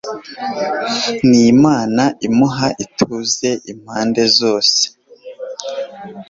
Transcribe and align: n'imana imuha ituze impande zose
n'imana 1.29 2.03
imuha 2.27 2.67
ituze 2.83 3.49
impande 3.71 4.23
zose 4.39 4.81